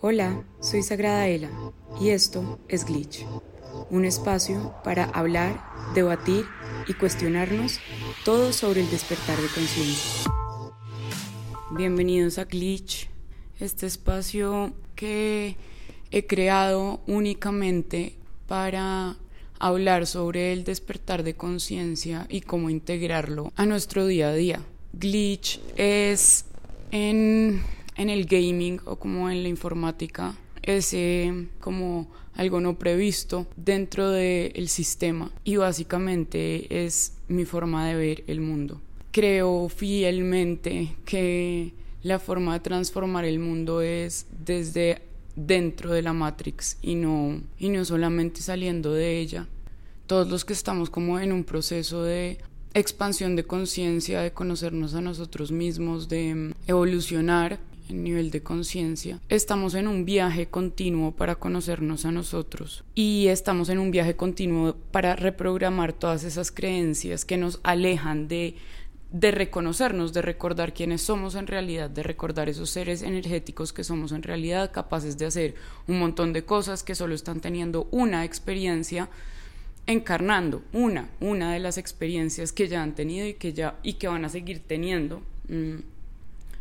Hola, 0.00 0.44
soy 0.60 0.84
Sagrada 0.84 1.26
Ela 1.26 1.50
y 2.00 2.10
esto 2.10 2.60
es 2.68 2.84
Glitch, 2.84 3.26
un 3.90 4.04
espacio 4.04 4.72
para 4.84 5.04
hablar, 5.06 5.60
debatir 5.92 6.44
y 6.86 6.94
cuestionarnos 6.94 7.80
todo 8.24 8.52
sobre 8.52 8.82
el 8.82 8.90
despertar 8.90 9.36
de 9.36 9.48
conciencia. 9.48 10.32
Bienvenidos 11.72 12.38
a 12.38 12.44
Glitch, 12.44 13.08
este 13.58 13.86
espacio 13.86 14.72
que 14.94 15.56
he 16.12 16.26
creado 16.26 17.00
únicamente 17.08 18.14
para 18.46 19.16
hablar 19.58 20.06
sobre 20.06 20.52
el 20.52 20.62
despertar 20.62 21.24
de 21.24 21.34
conciencia 21.34 22.24
y 22.28 22.42
cómo 22.42 22.70
integrarlo 22.70 23.52
a 23.56 23.66
nuestro 23.66 24.06
día 24.06 24.28
a 24.28 24.34
día. 24.34 24.60
Glitch 24.92 25.60
es 25.76 26.44
en, 26.92 27.62
el 27.98 28.26
gaming 28.26 28.80
o 28.84 28.96
como 28.96 29.28
en 29.28 29.42
la 29.42 29.48
informática, 29.48 30.34
es 30.62 30.94
como 31.60 32.08
algo 32.34 32.60
no 32.60 32.78
previsto 32.78 33.46
dentro 33.56 34.10
del 34.10 34.68
sistema 34.68 35.30
y 35.44 35.56
básicamente 35.56 36.84
es 36.84 37.14
mi 37.26 37.44
forma 37.44 37.88
de 37.88 37.94
ver 37.96 38.24
el 38.26 38.40
mundo. 38.40 38.80
Creo 39.10 39.68
fielmente 39.68 40.94
que 41.04 41.72
la 42.02 42.18
forma 42.18 42.54
de 42.54 42.60
transformar 42.60 43.24
el 43.24 43.40
mundo 43.40 43.82
es 43.82 44.26
desde 44.44 45.02
dentro 45.34 45.92
de 45.92 46.02
la 46.02 46.12
Matrix 46.12 46.78
y 46.82 46.94
no, 46.94 47.40
y 47.58 47.68
no 47.70 47.84
solamente 47.84 48.40
saliendo 48.40 48.92
de 48.92 49.18
ella. 49.18 49.46
Todos 50.06 50.28
los 50.28 50.44
que 50.44 50.52
estamos 50.52 50.90
como 50.90 51.18
en 51.18 51.32
un 51.32 51.44
proceso 51.44 52.02
de 52.02 52.38
expansión 52.74 53.36
de 53.36 53.44
conciencia, 53.44 54.20
de 54.20 54.32
conocernos 54.32 54.94
a 54.94 55.00
nosotros 55.00 55.50
mismos, 55.52 56.08
de 56.08 56.34
mm, 56.34 56.52
evolucionar 56.66 57.58
en 57.88 58.04
nivel 58.04 58.30
de 58.30 58.42
conciencia. 58.42 59.20
Estamos 59.28 59.74
en 59.74 59.88
un 59.88 60.04
viaje 60.04 60.48
continuo 60.48 61.12
para 61.12 61.36
conocernos 61.36 62.04
a 62.04 62.12
nosotros 62.12 62.84
y 62.94 63.28
estamos 63.28 63.68
en 63.68 63.78
un 63.78 63.90
viaje 63.90 64.16
continuo 64.16 64.76
para 64.90 65.16
reprogramar 65.16 65.92
todas 65.92 66.24
esas 66.24 66.50
creencias 66.50 67.24
que 67.24 67.36
nos 67.36 67.60
alejan 67.62 68.28
de 68.28 68.56
de 69.10 69.30
reconocernos, 69.30 70.12
de 70.12 70.22
recordar 70.22 70.74
quiénes 70.74 71.00
somos 71.00 71.34
en 71.34 71.46
realidad, 71.46 71.88
de 71.88 72.02
recordar 72.02 72.48
esos 72.48 72.70
seres 72.70 73.02
energéticos 73.02 73.72
que 73.72 73.84
somos 73.84 74.12
en 74.12 74.22
realidad, 74.22 74.70
capaces 74.70 75.16
de 75.16 75.26
hacer 75.26 75.54
un 75.86 75.98
montón 75.98 76.32
de 76.32 76.44
cosas 76.44 76.82
que 76.82 76.94
solo 76.94 77.14
están 77.14 77.40
teniendo 77.40 77.88
una 77.90 78.24
experiencia 78.24 79.08
encarnando 79.86 80.62
una, 80.74 81.08
una 81.20 81.54
de 81.54 81.60
las 81.60 81.78
experiencias 81.78 82.52
que 82.52 82.68
ya 82.68 82.82
han 82.82 82.94
tenido 82.94 83.26
y 83.26 83.34
que 83.34 83.54
ya 83.54 83.78
y 83.82 83.94
que 83.94 84.08
van 84.08 84.26
a 84.26 84.28
seguir 84.28 84.60
teniendo 84.60 85.22
mm, 85.48 85.76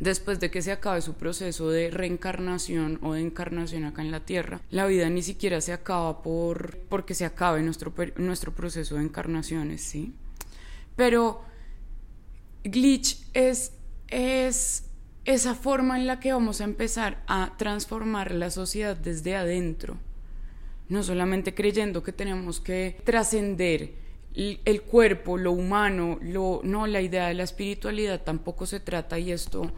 después 0.00 0.40
de 0.40 0.50
que 0.50 0.62
se 0.62 0.72
acabe 0.72 1.02
su 1.02 1.14
proceso 1.14 1.70
de 1.70 1.90
reencarnación 1.90 2.98
o 3.02 3.12
de 3.12 3.20
encarnación 3.20 3.84
acá 3.84 4.02
en 4.02 4.10
la 4.10 4.20
Tierra. 4.20 4.60
La 4.70 4.86
vida 4.86 5.08
ni 5.08 5.22
siquiera 5.22 5.60
se 5.60 5.72
acaba 5.72 6.22
por 6.22 6.78
porque 6.88 7.14
se 7.14 7.24
acabe 7.24 7.62
nuestro 7.62 7.92
nuestro 8.16 8.52
proceso 8.52 8.96
de 8.96 9.02
encarnaciones, 9.02 9.82
¿sí? 9.82 10.12
Pero 10.96 11.42
glitch 12.64 13.18
es 13.34 13.72
es 14.08 14.86
esa 15.24 15.54
forma 15.54 15.98
en 15.98 16.06
la 16.06 16.18
que 16.18 16.32
vamos 16.32 16.60
a 16.60 16.64
empezar 16.64 17.22
a 17.28 17.54
transformar 17.56 18.32
la 18.32 18.50
sociedad 18.50 18.96
desde 18.96 19.36
adentro 19.36 19.98
no 20.90 21.04
solamente 21.04 21.54
creyendo 21.54 22.02
que 22.02 22.12
tenemos 22.12 22.60
que 22.60 23.00
trascender 23.04 23.94
el 24.34 24.82
cuerpo, 24.82 25.36
lo 25.36 25.52
humano, 25.52 26.18
lo, 26.22 26.60
no, 26.62 26.86
la 26.86 27.00
idea 27.00 27.28
de 27.28 27.34
la 27.34 27.42
espiritualidad 27.42 28.22
tampoco 28.22 28.66
se 28.66 28.80
trata 28.80 29.18
y 29.18 29.32
esto, 29.32 29.70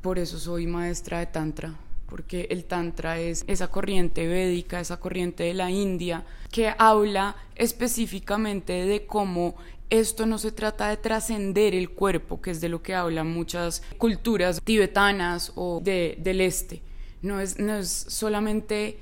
por 0.00 0.18
eso 0.18 0.38
soy 0.38 0.66
maestra 0.66 1.20
de 1.20 1.26
Tantra, 1.26 1.74
porque 2.06 2.48
el 2.50 2.64
Tantra 2.64 3.18
es 3.20 3.44
esa 3.46 3.68
corriente 3.68 4.26
védica, 4.26 4.80
esa 4.80 4.98
corriente 4.98 5.44
de 5.44 5.54
la 5.54 5.70
India, 5.70 6.24
que 6.50 6.74
habla 6.76 7.36
específicamente 7.54 8.86
de 8.86 9.06
cómo 9.06 9.54
esto 9.88 10.26
no 10.26 10.38
se 10.38 10.52
trata 10.52 10.88
de 10.88 10.96
trascender 10.96 11.74
el 11.74 11.90
cuerpo, 11.90 12.40
que 12.40 12.50
es 12.50 12.60
de 12.60 12.70
lo 12.70 12.82
que 12.82 12.94
hablan 12.94 13.30
muchas 13.30 13.82
culturas 13.98 14.60
tibetanas 14.62 15.52
o 15.54 15.80
del 15.84 16.40
este, 16.40 16.82
no 17.20 17.40
es, 17.40 17.58
no 17.58 17.76
es 17.76 17.88
solamente 17.90 18.98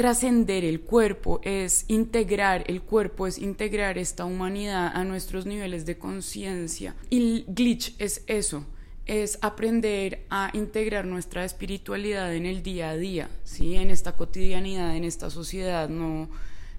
trascender 0.00 0.64
el 0.64 0.80
cuerpo, 0.80 1.42
es 1.42 1.84
integrar 1.88 2.64
el 2.68 2.80
cuerpo, 2.80 3.26
es 3.26 3.36
integrar 3.36 3.98
esta 3.98 4.24
humanidad 4.24 4.90
a 4.94 5.04
nuestros 5.04 5.44
niveles 5.44 5.84
de 5.84 5.98
conciencia. 5.98 6.94
Y 7.10 7.44
glitch 7.48 7.96
es 7.98 8.24
eso, 8.26 8.64
es 9.04 9.38
aprender 9.42 10.24
a 10.30 10.48
integrar 10.54 11.04
nuestra 11.04 11.44
espiritualidad 11.44 12.34
en 12.34 12.46
el 12.46 12.62
día 12.62 12.88
a 12.88 12.96
día, 12.96 13.28
¿sí? 13.44 13.74
en 13.74 13.90
esta 13.90 14.16
cotidianidad, 14.16 14.96
en 14.96 15.04
esta 15.04 15.28
sociedad, 15.28 15.90
no, 15.90 16.30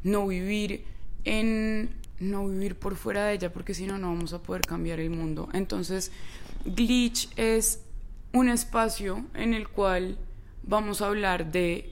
no 0.01 0.25
vivir 0.25 0.83
en 1.23 1.91
no 2.19 2.47
vivir 2.47 2.75
por 2.75 2.95
fuera 2.95 3.27
de 3.27 3.35
ella 3.35 3.53
porque 3.53 3.75
si 3.75 3.85
no 3.85 3.99
no 3.99 4.07
vamos 4.07 4.33
a 4.33 4.41
poder 4.41 4.63
cambiar 4.63 4.99
el 4.99 5.11
mundo. 5.11 5.47
Entonces, 5.53 6.11
glitch 6.65 7.29
es 7.35 7.83
un 8.33 8.49
espacio 8.49 9.23
en 9.35 9.53
el 9.53 9.67
cual 9.67 10.17
vamos 10.63 11.03
a 11.03 11.05
hablar 11.05 11.51
de 11.51 11.90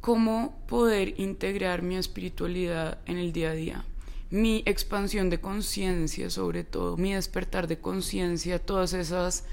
cómo 0.00 0.58
poder 0.66 1.20
integrar 1.20 1.82
mi 1.82 1.96
espiritualidad 1.96 2.98
en 3.06 3.18
el 3.18 3.32
día 3.32 3.50
a 3.50 3.54
día, 3.54 3.84
mi 4.30 4.62
expansión 4.64 5.28
de 5.28 5.40
conciencia 5.40 6.30
sobre 6.30 6.64
todo, 6.64 6.96
mi 6.96 7.14
despertar 7.14 7.66
de 7.66 7.78
conciencia, 7.78 8.58
todas 8.58 8.92
esas 8.92 9.44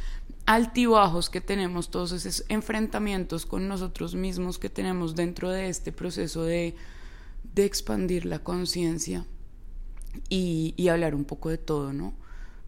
altibajos 0.46 1.30
que 1.30 1.41
tenemos, 1.41 1.90
todos 1.90 2.12
esos 2.12 2.46
enfrentamientos 2.47 3.46
con 3.46 3.68
nosotros 3.68 4.16
mismos 4.16 4.59
que 4.59 4.69
tenemos 4.69 5.16
dentro 5.16 5.50
de 5.50 5.68
este 5.68 5.91
proceso 5.91 6.44
de, 6.44 6.75
de 7.53 7.66
expandir 7.66 8.25
la 8.25 8.40
conciencia 8.40 9.25
y, 10.29 10.74
y 10.78 10.88
hablar 10.88 11.16
un 11.16 11.25
poco 11.25 11.50
de 11.50 11.58
todo, 11.58 11.91
¿no? 11.91 12.14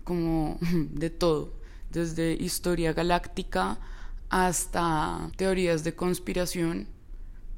Como 0.03 0.57
de 0.91 1.09
todo, 1.09 1.53
desde 1.91 2.33
historia 2.33 2.91
galáctica 2.93 3.79
hasta 4.29 5.31
teorías 5.37 5.83
de 5.83 5.95
conspiración 5.95 6.87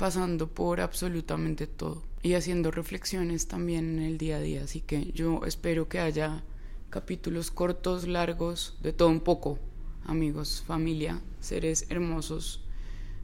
pasando 0.02 0.48
por 0.48 0.82
absolutamente 0.82 1.68
todo 1.68 2.02
y 2.24 2.34
haciendo 2.34 2.72
reflexiones 2.72 3.48
también 3.48 4.00
en 4.00 4.06
el 4.06 4.18
día 4.18 4.38
a 4.38 4.40
día. 4.40 4.64
Así 4.64 4.82
que 4.82 5.12
yo 5.12 5.46
espero 5.46 5.90
que 5.90 6.00
haya 6.00 6.44
capítulos 6.90 7.52
cortos, 7.52 8.08
largos, 8.08 8.80
de 8.82 8.94
todo 8.94 9.10
un 9.10 9.20
poco, 9.20 9.60
amigos, 10.06 10.64
familia, 10.66 11.22
seres 11.40 11.86
hermosos 11.90 12.64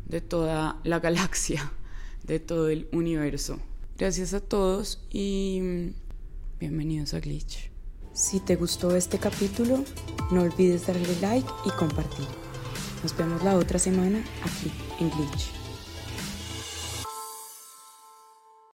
de 0.05 0.21
toda 0.21 0.79
la 0.83 0.99
galaxia, 1.07 1.71
de 2.21 2.39
todo 2.39 2.69
el 2.69 2.87
universo. 2.91 3.57
Gracias 3.97 4.35
a 4.35 4.39
todos 4.39 5.01
y 5.09 5.93
bienvenidos 6.59 7.15
a 7.15 7.19
Glitch. 7.21 7.71
Si 8.13 8.39
te 8.39 8.55
gustó 8.55 8.95
este 8.95 9.17
capítulo, 9.17 9.83
no 10.29 10.43
olvides 10.43 10.85
darle 10.85 11.19
like 11.21 11.49
y 11.65 11.71
compartir. 11.71 12.27
Nos 13.01 13.17
vemos 13.17 13.43
la 13.43 13.55
otra 13.55 13.79
semana 13.79 14.23
aquí 14.43 14.71
en 14.99 15.09
Glitch. 15.09 15.56